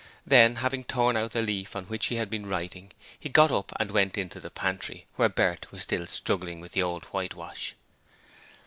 [0.25, 3.71] Then, having torn out the leaf on which he had been writing, he got up
[3.79, 7.75] and went into the pantry, where Bert was still struggling with the old whitewash.